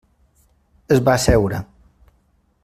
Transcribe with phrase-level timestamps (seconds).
[0.95, 1.61] Es va asseure.